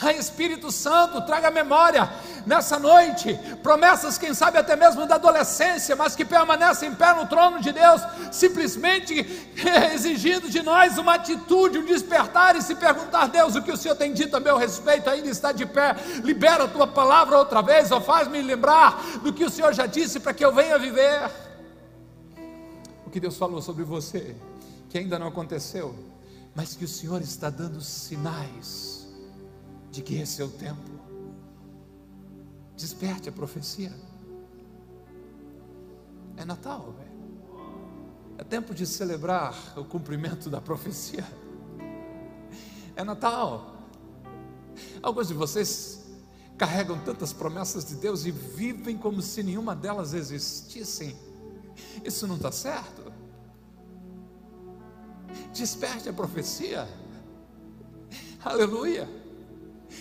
[0.00, 2.10] Ai, Espírito Santo, traga memória
[2.46, 7.26] nessa noite, promessas, quem sabe até mesmo da adolescência, mas que permanecem em pé no
[7.26, 8.02] trono de Deus,
[8.32, 9.14] simplesmente
[9.92, 13.94] exigindo de nós uma atitude, um despertar e se perguntar: Deus, o que o Senhor
[13.94, 15.08] tem dito a meu respeito?
[15.08, 19.44] Ainda está de pé, libera a tua palavra outra vez, ou faz-me lembrar do que
[19.44, 21.30] o Senhor já disse para que eu venha viver.
[23.06, 24.34] O que Deus falou sobre você,
[24.88, 25.94] que ainda não aconteceu,
[26.54, 28.91] mas que o Senhor está dando sinais
[29.92, 30.90] de que é o tempo.
[32.74, 33.92] Desperte a profecia.
[36.34, 37.12] É Natal, velho.
[38.38, 41.24] É tempo de celebrar o cumprimento da profecia.
[42.96, 43.76] É Natal.
[45.02, 46.06] Alguns de vocês
[46.56, 51.14] carregam tantas promessas de Deus e vivem como se nenhuma delas existissem.
[52.02, 53.12] Isso não está certo.
[55.52, 56.88] Desperte a profecia.
[58.42, 59.21] Aleluia.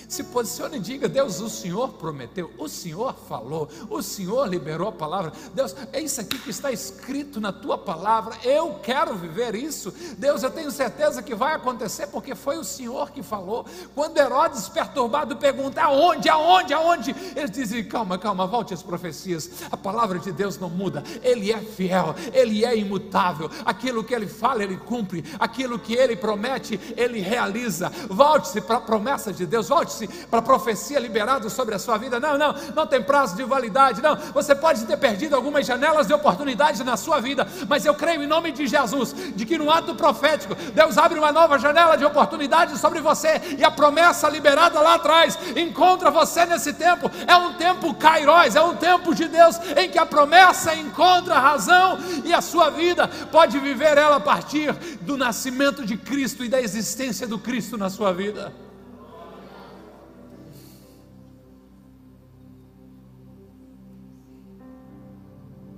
[0.08, 4.91] Se posicione e diga: Deus, o Senhor prometeu, o Senhor falou, o Senhor liberou a
[4.91, 5.32] palavra.
[5.54, 8.36] Deus, é isso aqui que está escrito na tua palavra.
[8.43, 9.93] Eu quero viver isso.
[10.17, 13.65] Deus, eu tenho certeza que vai acontecer porque foi o Senhor que falou.
[13.95, 17.15] Quando Herodes, perturbado, pergunta: aonde, aonde, aonde?
[17.36, 19.49] Eles dizem: calma, calma, volte às profecias.
[19.71, 23.49] A palavra de Deus não muda, Ele é fiel, Ele é imutável.
[23.65, 25.23] Aquilo que Ele fala, Ele cumpre.
[25.39, 27.89] Aquilo que Ele promete, Ele realiza.
[28.10, 31.98] Volte-se para a promessa de Deus, volte volte-se para a profecia liberada sobre a sua
[31.98, 32.20] vida.
[32.20, 34.02] Não, não, não tem prazo de validade.
[34.02, 38.24] Não, você pode ter perdido algumas janelas de oportunidade na sua vida, mas eu creio
[38.24, 42.06] em nome de Jesus, de que no ato profético, Deus abre uma nova janela de
[42.06, 47.10] oportunidade sobre você e a promessa liberada lá atrás encontra você nesse tempo.
[47.26, 51.98] É um tempo Kairos, é um tempo de Deus em que a promessa encontra razão
[52.24, 56.62] e a sua vida pode viver ela a partir do nascimento de Cristo e da
[56.62, 58.54] existência do Cristo na sua vida.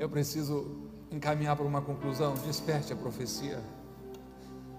[0.03, 2.33] Eu preciso encaminhar para uma conclusão.
[2.45, 3.63] Desperte a profecia.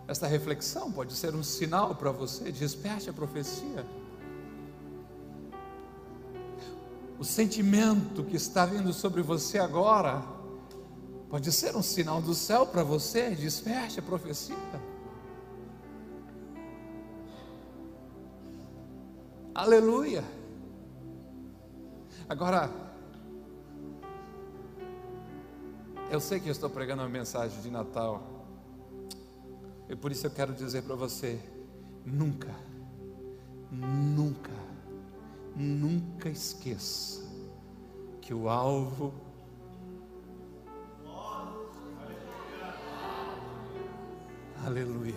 [0.07, 2.53] Esta reflexão pode ser um sinal para você.
[2.53, 3.87] Desperte a profecia.
[7.19, 10.23] O sentimento que está vindo sobre você agora
[11.31, 13.31] pode ser um sinal do céu para você.
[13.31, 14.57] Desperte a profecia.
[19.55, 20.23] Aleluia.
[22.29, 22.84] Agora,
[26.11, 28.23] Eu sei que eu estou pregando uma mensagem de Natal.
[29.88, 31.40] E por isso eu quero dizer para você:
[32.05, 32.55] nunca,
[33.71, 34.53] nunca,
[35.57, 37.23] nunca esqueça
[38.21, 39.12] que o alvo
[44.64, 45.14] Aleluia.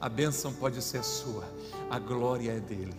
[0.00, 1.44] A bênção pode ser sua,
[1.88, 2.96] a glória é dele.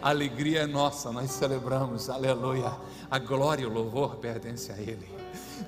[0.00, 2.72] A alegria é nossa, nós celebramos, aleluia.
[3.10, 5.15] A glória e o louvor pertencem a ele.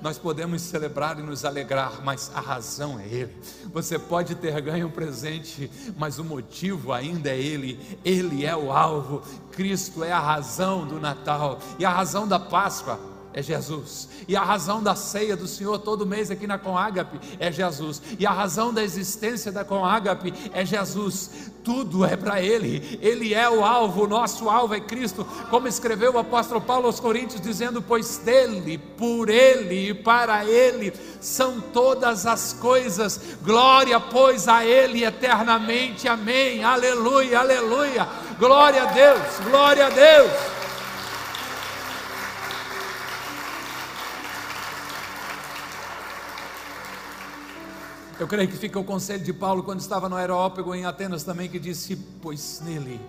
[0.01, 3.35] Nós podemos celebrar e nos alegrar, mas a razão é Ele.
[3.73, 7.79] Você pode ter ganho um presente, mas o motivo ainda é Ele.
[8.03, 9.21] Ele é o alvo.
[9.51, 14.09] Cristo é a razão do Natal e a razão da Páscoa é Jesus.
[14.27, 18.01] E a razão da ceia do Senhor todo mês aqui na Comágape é Jesus.
[18.17, 21.51] E a razão da existência da Comágape é Jesus.
[21.63, 22.99] Tudo é para Ele.
[23.01, 25.25] Ele é o alvo, o nosso alvo é Cristo.
[25.49, 30.91] Como escreveu o apóstolo Paulo aos Coríntios, dizendo: Pois dele, por Ele e para Ele
[31.21, 33.19] são todas as coisas.
[33.43, 36.07] Glória, pois, a Ele eternamente.
[36.07, 36.63] Amém.
[36.63, 38.07] Aleluia, aleluia.
[38.39, 40.58] Glória a Deus, glória a Deus.
[48.19, 51.47] Eu creio que fica o conselho de Paulo quando estava no aerópago em Atenas também,
[51.47, 52.99] que disse: Pois nele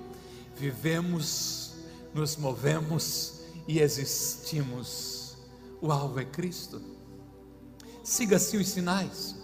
[0.54, 1.74] vivemos,
[2.14, 5.36] nos movemos e existimos.
[5.80, 6.80] O alvo é Cristo.
[8.04, 9.34] Siga-se os sinais.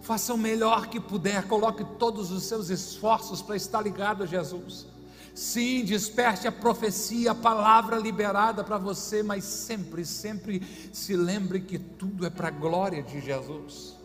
[0.00, 4.88] Faça o melhor que puder, coloque todos os seus esforços para estar ligado a Jesus.
[5.32, 11.78] Sim, desperte a profecia, a palavra liberada para você, mas sempre, sempre se lembre que
[11.78, 14.01] tudo é para a glória de Jesus.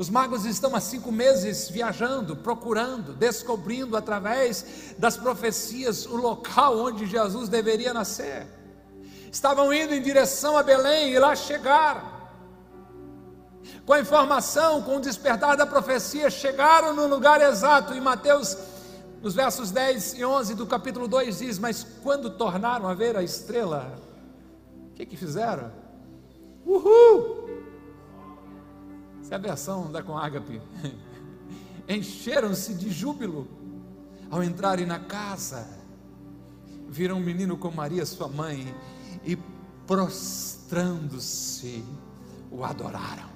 [0.00, 7.04] Os magos estão há cinco meses viajando, procurando, descobrindo através das profecias o local onde
[7.04, 8.46] Jesus deveria nascer.
[9.30, 12.00] Estavam indo em direção a Belém e lá chegaram.
[13.84, 17.94] Com a informação, com o despertar da profecia, chegaram no lugar exato.
[17.94, 18.56] E Mateus
[19.20, 23.22] Nos versos 10 e 11 do capítulo 2 diz: Mas quando tornaram a ver a
[23.22, 24.00] estrela,
[24.92, 25.70] o que, que fizeram?
[26.64, 27.39] Uhul!
[29.30, 30.60] Essa é a versão da com ágape.
[31.88, 33.46] Encheram-se de júbilo
[34.28, 35.68] ao entrarem na casa.
[36.88, 38.74] Viram um menino com Maria, sua mãe,
[39.24, 39.38] e
[39.86, 41.84] prostrando-se,
[42.50, 43.30] o adoraram.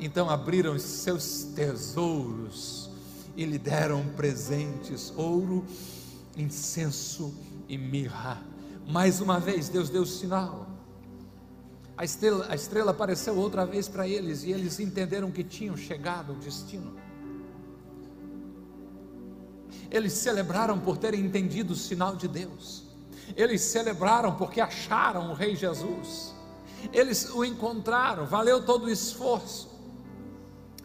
[0.00, 2.90] Então abriram os seus tesouros
[3.36, 5.64] e lhe deram presentes: ouro,
[6.36, 7.32] incenso
[7.68, 8.42] e mirra.
[8.88, 10.71] Mais uma vez, Deus deu sinal.
[12.02, 16.32] A estrela, a estrela apareceu outra vez para eles e eles entenderam que tinham chegado
[16.32, 16.96] ao destino.
[19.88, 22.82] Eles celebraram por terem entendido o sinal de Deus.
[23.36, 26.34] Eles celebraram porque acharam o Rei Jesus.
[26.92, 29.70] Eles o encontraram, valeu todo o esforço.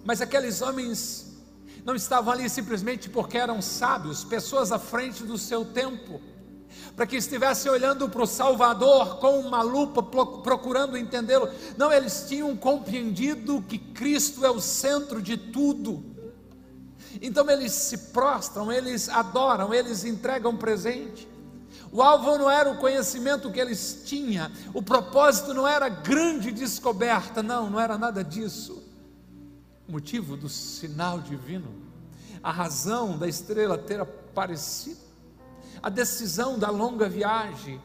[0.05, 1.35] Mas aqueles homens
[1.83, 6.21] não estavam ali simplesmente porque eram sábios, pessoas à frente do seu tempo,
[6.95, 11.49] para que estivessem olhando para o Salvador com uma lupa, procurando entendê-lo.
[11.77, 16.03] Não, eles tinham compreendido que Cristo é o centro de tudo.
[17.21, 21.27] Então eles se prostram, eles adoram, eles entregam presente.
[21.91, 27.41] O alvo não era o conhecimento que eles tinham, o propósito não era grande descoberta,
[27.41, 28.87] não, não era nada disso
[29.87, 31.73] motivo do sinal divino,
[32.43, 35.06] a razão da estrela ter aparecido,
[35.87, 37.79] a decisão da longa viagem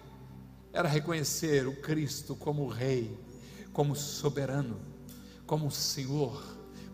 [0.72, 3.16] era reconhecer o Cristo como Rei,
[3.72, 4.76] como soberano,
[5.46, 6.42] como Senhor,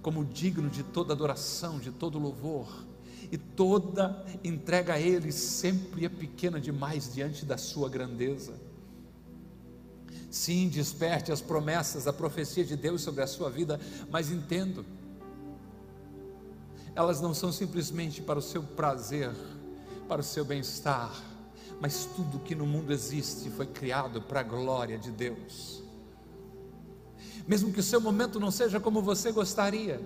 [0.03, 2.85] como digno de toda adoração, de todo louvor,
[3.33, 8.53] e toda entrega a Ele sempre é pequena demais diante da Sua grandeza.
[10.31, 14.85] Sim, desperte as promessas, a profecia de Deus sobre a sua vida, mas entendo
[16.99, 19.31] elas não são simplesmente para o seu prazer,
[20.09, 21.13] para o seu bem-estar,
[21.81, 25.83] mas tudo que no mundo existe foi criado para a glória de Deus.
[27.47, 30.01] Mesmo que o seu momento não seja como você gostaria,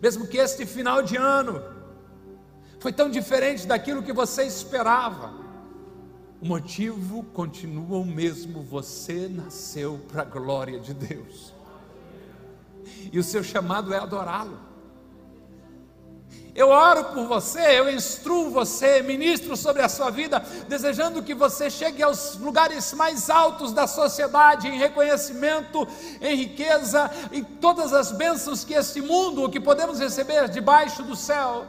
[0.00, 1.62] mesmo que este final de ano
[2.78, 5.34] foi tão diferente daquilo que você esperava,
[6.40, 11.52] o motivo continua o mesmo: você nasceu para a glória de Deus,
[13.12, 14.69] e o seu chamado é adorá-lo.
[16.54, 21.70] Eu oro por você, eu instruo você, ministro sobre a sua vida, desejando que você
[21.70, 25.86] chegue aos lugares mais altos da sociedade, em reconhecimento,
[26.20, 31.66] em riqueza, em todas as bênçãos que este mundo, que podemos receber debaixo do céu.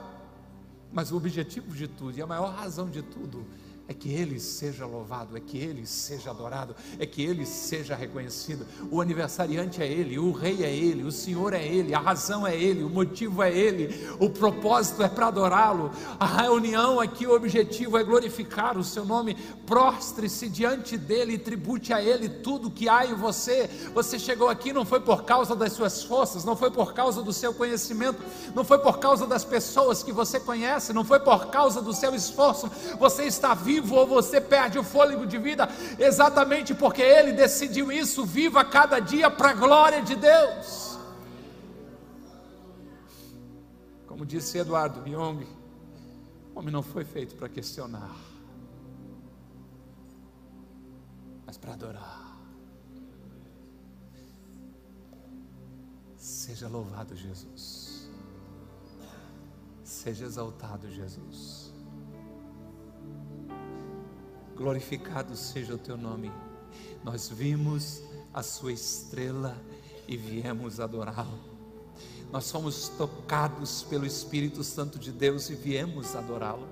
[0.91, 3.46] Mas o objetivo de tudo, e a maior razão de tudo,
[3.91, 8.65] é que Ele seja louvado, é que Ele seja adorado, é que Ele seja reconhecido.
[8.89, 12.56] O aniversariante é Ele, o Rei é Ele, o Senhor é Ele, a razão é
[12.56, 15.91] Ele, o motivo é Ele, o propósito é para adorá-lo.
[16.19, 19.36] A reunião aqui, o objetivo é glorificar o Seu nome.
[19.65, 23.69] Prostre-se diante dEle e tribute a Ele tudo que há em você.
[23.93, 27.34] Você chegou aqui não foi por causa das suas forças, não foi por causa do
[27.34, 28.21] seu conhecimento,
[28.56, 32.15] não foi por causa das pessoas que você conhece, não foi por causa do seu
[32.15, 32.69] esforço.
[32.99, 35.67] Você está vivo vivo ou você perde o fôlego de vida,
[36.00, 38.26] exatamente porque Ele decidiu isso.
[38.26, 40.98] Viva cada dia para a glória de Deus.
[44.08, 45.48] Como disse Eduardo Byong,
[46.54, 48.15] o homem não foi feito para questionar,
[51.46, 52.22] mas para adorar.
[56.15, 58.10] Seja louvado Jesus.
[59.84, 61.71] Seja exaltado Jesus
[64.62, 66.32] glorificado seja o teu nome.
[67.04, 69.58] Nós vimos a sua estrela
[70.08, 71.39] e viemos adorá-lo.
[72.32, 76.67] Nós fomos tocados pelo Espírito Santo de Deus e viemos adorá-lo.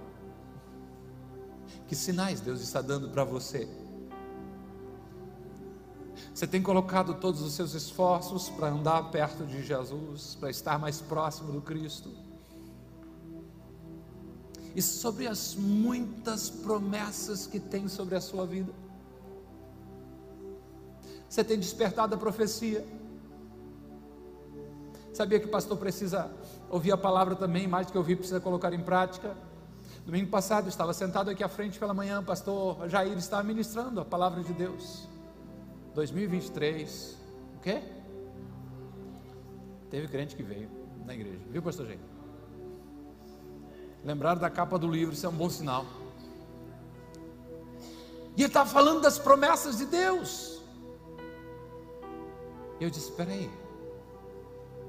[1.87, 3.67] Que sinais Deus está dando para você?
[6.33, 11.01] Você tem colocado todos os seus esforços para andar perto de Jesus, para estar mais
[11.01, 12.28] próximo do Cristo?
[14.75, 18.71] E sobre as muitas promessas que tem sobre a sua vida.
[21.29, 22.85] Você tem despertado a profecia.
[25.13, 26.31] Sabia que o pastor precisa
[26.69, 29.35] ouvir a palavra também, mais do que ouvir, precisa colocar em prática.
[30.05, 34.05] Domingo passado estava sentado aqui à frente pela manhã, o pastor Jair estava ministrando a
[34.05, 35.07] palavra de Deus.
[35.93, 37.17] 2023,
[37.57, 37.81] o quê?
[39.89, 40.69] Teve crente que veio
[41.05, 41.99] na igreja, viu, pastor Jair?
[44.03, 45.85] Lembrar da capa do livro, isso é um bom sinal.
[48.37, 50.61] E ele estava falando das promessas de Deus.
[52.79, 53.49] Eu disse: espera aí,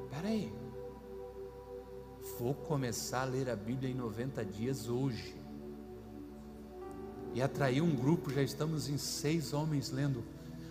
[0.04, 0.52] espera aí.
[2.38, 5.34] vou começar a ler a Bíblia em 90 dias hoje.
[7.34, 10.24] E atrair um grupo, já estamos em seis homens lendo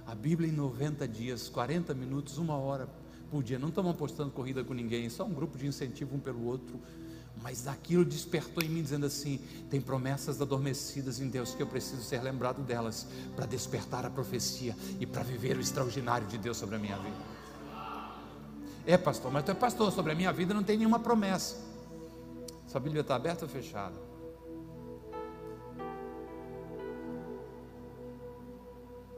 [0.05, 2.89] a Bíblia em 90 dias, 40 minutos, uma hora
[3.29, 3.59] por dia.
[3.59, 6.79] Não estamos apostando corrida com ninguém, só um grupo de incentivo um pelo outro.
[7.41, 12.03] Mas aquilo despertou em mim, dizendo assim: tem promessas adormecidas em Deus que eu preciso
[12.03, 16.75] ser lembrado delas para despertar a profecia e para viver o extraordinário de Deus sobre
[16.75, 17.39] a minha vida.
[18.85, 21.57] É, pastor, mas tu é pastor, sobre a minha vida não tem nenhuma promessa.
[22.67, 23.95] Sua Bíblia está aberta ou fechada?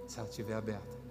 [0.08, 1.02] Se ela estiver aberta,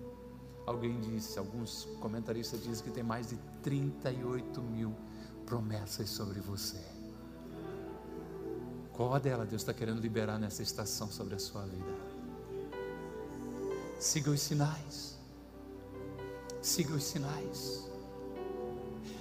[0.67, 4.95] alguém disse, alguns comentaristas dizem que tem mais de 38 mil
[5.51, 6.79] promessas sobre você.
[8.93, 11.93] Qual a dela Deus está querendo liberar nessa estação sobre a sua vida?
[13.99, 15.19] Siga os sinais.
[16.63, 17.91] Siga os sinais.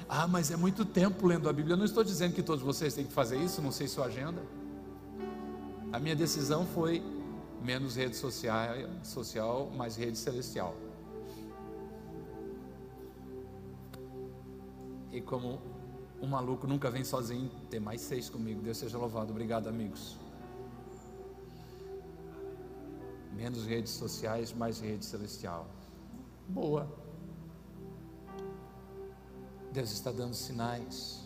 [0.08, 1.74] Ah, mas é muito tempo lendo a Bíblia.
[1.74, 4.44] Eu não estou dizendo que todos vocês têm que fazer isso, não sei sua agenda.
[5.92, 7.02] A minha decisão foi
[7.64, 10.76] menos rede social, social mais rede celestial.
[15.12, 15.79] E como
[16.22, 18.62] um maluco nunca vem sozinho, tem mais seis comigo.
[18.62, 19.32] Deus seja louvado.
[19.32, 20.18] Obrigado, amigos.
[23.34, 25.68] Menos redes sociais, mais rede celestial.
[26.48, 26.92] Boa.
[29.72, 31.24] Deus está dando sinais.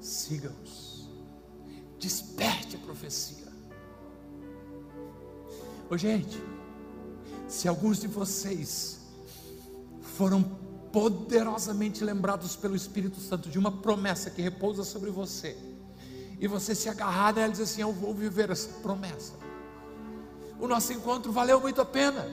[0.00, 1.08] Siga-os.
[1.98, 3.50] Desperte a profecia.
[5.90, 6.40] Ô gente,
[7.48, 9.00] se alguns de vocês
[10.00, 15.56] foram poderosamente lembrados pelo Espírito Santo de uma promessa que repousa sobre você,
[16.38, 19.34] e você se agarrar nela e dizer assim: Eu vou viver essa promessa.
[20.58, 22.28] O nosso encontro valeu muito a pena.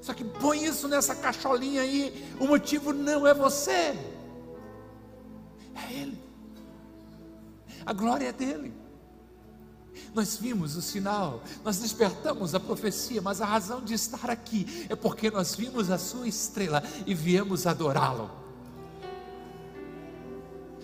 [0.00, 2.26] Só que põe isso nessa cacholinha aí.
[2.40, 3.94] O motivo não é você,
[5.74, 6.18] é Ele.
[7.84, 8.79] A glória é dele.
[10.14, 14.96] Nós vimos o sinal, nós despertamos a profecia, mas a razão de estar aqui é
[14.96, 18.49] porque nós vimos a sua estrela e viemos adorá-lo.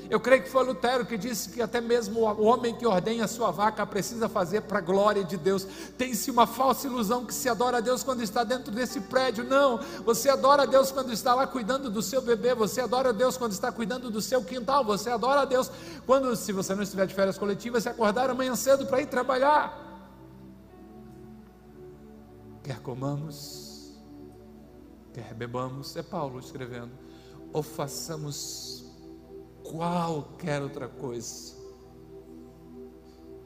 [0.08, 3.28] Eu creio que foi Lutero que disse que até mesmo o homem que ordenha a
[3.28, 5.66] sua vaca precisa fazer para a glória de Deus.
[5.98, 9.44] Tem-se uma falsa ilusão que se adora a Deus quando está dentro desse prédio.
[9.44, 13.12] Não, você adora a Deus quando está lá cuidando do seu bebê, você adora a
[13.12, 15.70] Deus quando está cuidando do seu quintal, você adora a Deus
[16.06, 19.84] quando, se você não estiver de férias coletivas, se acordar amanhã cedo para ir trabalhar.
[22.62, 23.96] Quer comamos,
[25.12, 26.90] quer bebamos, é Paulo escrevendo,
[27.52, 28.85] ou façamos
[29.70, 31.54] qualquer outra coisa,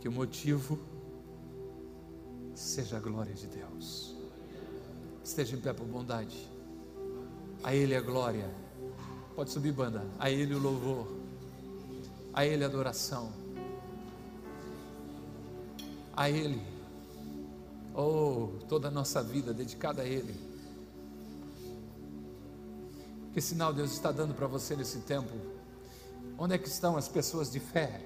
[0.00, 0.78] que o motivo
[2.54, 4.14] seja a glória de Deus.
[5.24, 6.48] Esteja em pé por bondade.
[7.62, 8.50] A Ele a glória.
[9.34, 10.04] Pode subir, banda.
[10.18, 11.06] A Ele o louvor.
[12.32, 13.32] A Ele a adoração.
[16.16, 16.60] A Ele.
[17.94, 20.34] Oh, toda a nossa vida dedicada a Ele.
[23.32, 25.32] Que sinal Deus está dando para você nesse tempo?
[26.42, 28.00] Onde é que estão as pessoas de fé?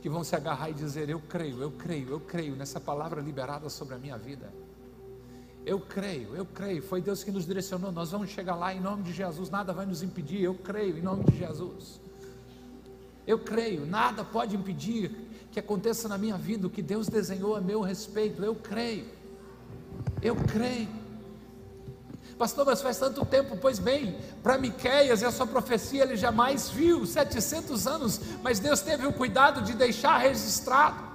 [0.00, 3.68] Que vão se agarrar e dizer: Eu creio, eu creio, eu creio nessa palavra liberada
[3.68, 4.50] sobre a minha vida.
[5.66, 6.82] Eu creio, eu creio.
[6.82, 7.92] Foi Deus que nos direcionou.
[7.92, 9.50] Nós vamos chegar lá em nome de Jesus.
[9.50, 10.40] Nada vai nos impedir.
[10.40, 12.00] Eu creio em nome de Jesus.
[13.26, 13.84] Eu creio.
[13.84, 15.14] Nada pode impedir
[15.52, 18.42] que aconteça na minha vida o que Deus desenhou a meu respeito.
[18.42, 19.04] Eu creio.
[20.22, 21.01] Eu creio.
[22.38, 26.68] Pastor, mas faz tanto tempo, pois bem, para Miqueias e a sua profecia ele jamais
[26.70, 31.12] viu, 700 anos, mas Deus teve o cuidado de deixar registrado.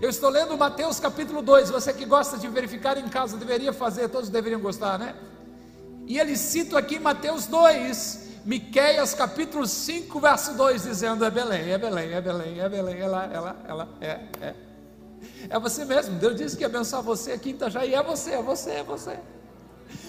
[0.00, 4.08] Eu estou lendo Mateus capítulo 2, você que gosta de verificar em casa, deveria fazer,
[4.08, 5.14] todos deveriam gostar, né?
[6.06, 11.78] E ele cita aqui Mateus 2, Miqueias capítulo 5, verso 2, dizendo: É Belém, é
[11.78, 14.46] Belém, é Belém, é Belém, ela, ela, ela, é, é.
[14.48, 14.73] É
[15.60, 16.18] você mesmo.
[16.18, 17.94] Deus disse que abençoar você aqui em Itajaí.
[17.94, 19.18] É você, é você, é você.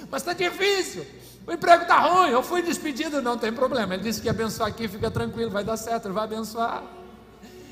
[0.09, 1.05] Mas está difícil.
[1.47, 2.31] O emprego está ruim.
[2.31, 3.21] Eu fui despedido.
[3.21, 3.93] Não tem problema.
[3.93, 4.87] Ele disse que abençoar aqui.
[4.87, 6.05] Fica tranquilo, vai dar certo.
[6.05, 6.83] Ele vai abençoar.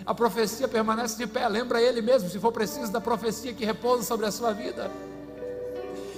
[0.05, 1.47] A profecia permanece de pé.
[1.47, 4.91] Lembra ele mesmo, se for preciso, da profecia que repousa sobre a sua vida.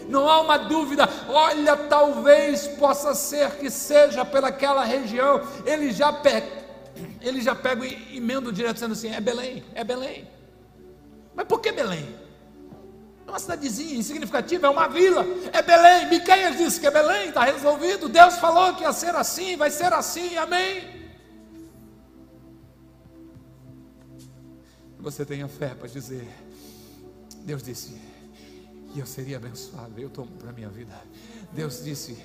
[0.08, 1.08] Não há uma dúvida.
[1.28, 5.42] Olha, talvez possa ser que seja pelaquela região.
[5.66, 6.66] Ele já pega.
[7.22, 10.28] Ele já pega e emenda direto dizendo assim: é Belém, é Belém.
[11.36, 12.16] Mas por que Belém?
[13.28, 16.10] É uma cidadezinha insignificativa, é uma vila, é Belém.
[16.10, 18.08] Miqueias disse que é Belém, está resolvido.
[18.08, 20.96] Deus falou que ia ser assim, vai ser assim, amém.
[25.00, 26.28] Você tenha fé para dizer,
[27.44, 28.00] Deus disse,
[28.94, 30.96] que eu seria abençoado, eu tomo para a minha vida.
[31.52, 32.18] Deus disse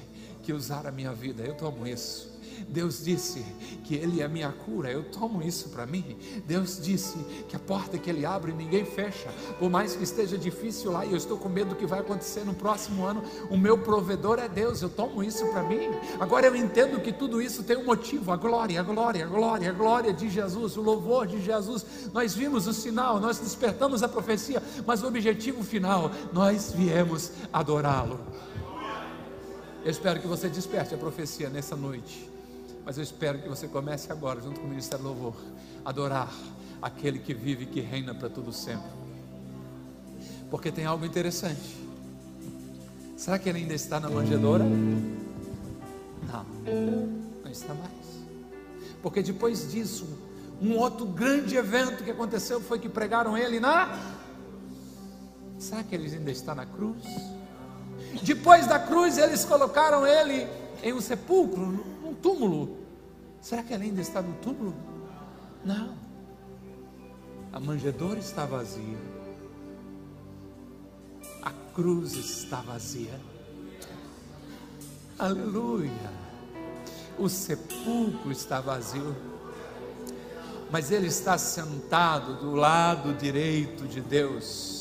[0.43, 1.43] que usar a minha vida.
[1.43, 2.31] Eu tomo isso.
[2.69, 3.45] Deus disse
[3.85, 6.17] que Ele é minha cura, eu tomo isso para mim.
[6.47, 7.19] Deus disse
[7.49, 11.11] que a porta que Ele abre ninguém fecha, por mais que esteja difícil lá e
[11.11, 14.49] eu estou com medo do que vai acontecer no próximo ano, o meu provedor é
[14.49, 15.91] Deus, eu tomo isso para mim.
[16.19, 19.71] Agora eu entendo que tudo isso tem um motivo: a glória, a glória, a glória,
[19.71, 21.85] a glória de Jesus, o louvor de Jesus.
[22.13, 28.21] Nós vimos o sinal, nós despertamos a profecia, mas o objetivo final, nós viemos adorá-lo.
[29.83, 32.29] Eu espero que você desperte a profecia nessa noite.
[32.85, 35.35] Mas eu espero que você comece agora, junto com o Ministério Louvor,
[35.85, 36.33] adorar
[36.83, 38.91] aquele que vive e que reina para todo sempre.
[40.51, 41.79] Porque tem algo interessante.
[43.17, 44.65] Será que ele ainda está na manjedoura?
[44.65, 46.45] Não,
[47.45, 47.91] não está mais.
[49.03, 50.07] Porque depois disso,
[50.61, 53.99] um outro grande evento que aconteceu foi que pregaram ele na.
[55.59, 57.05] Será que ele ainda está na cruz?
[58.23, 60.47] Depois da cruz, eles colocaram ele
[60.83, 61.65] em um sepulcro,
[62.03, 62.77] num túmulo.
[63.41, 64.75] Será que ele ainda está no túmulo?
[65.65, 65.95] Não.
[67.53, 68.99] A manjedoura está vazia.
[71.43, 73.19] A cruz está vazia.
[75.19, 75.91] Aleluia.
[77.19, 79.17] O sepulcro está vazio.
[80.71, 84.80] Mas ele está sentado do lado direito de Deus.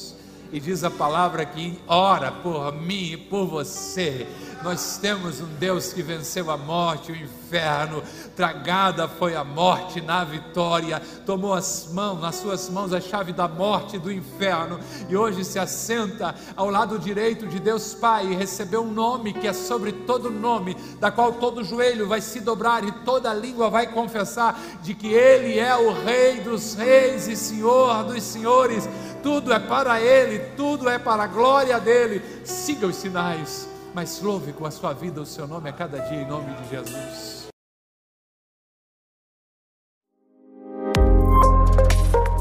[0.51, 4.27] E diz a palavra que ora por mim e por você
[4.64, 8.03] nós temos um Deus que venceu a morte, o inferno,
[8.36, 13.47] tragada foi a morte na vitória, tomou as mãos, nas suas mãos a chave da
[13.47, 18.36] morte e do inferno, e hoje se assenta ao lado direito de Deus Pai e
[18.36, 22.84] recebeu um nome que é sobre todo nome, da qual todo joelho vai se dobrar
[22.84, 28.03] e toda língua vai confessar de que Ele é o Rei dos Reis e Senhor
[28.03, 28.88] dos Senhores.
[29.24, 32.22] Tudo é para Ele, tudo é para a glória dele.
[32.45, 36.21] Siga os sinais mas louve com a sua vida o seu nome a cada dia,
[36.21, 37.39] em nome de Jesus.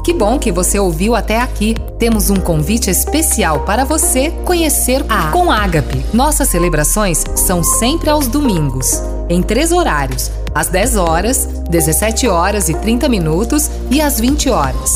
[0.03, 1.75] Que bom que você ouviu até aqui.
[1.99, 6.03] Temos um convite especial para você conhecer a Com Ágape.
[6.11, 12.73] Nossas celebrações são sempre aos domingos, em três horários: às 10 horas, 17 horas e
[12.73, 14.91] 30 minutos e às 20 horas.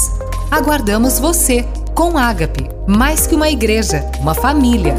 [0.49, 4.95] Aguardamos você com Ágape, mais que uma igreja, uma família